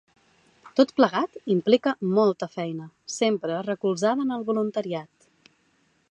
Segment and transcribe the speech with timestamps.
[0.77, 5.29] Tot plegat implica molta feina, sempre recolzada en el voluntariat.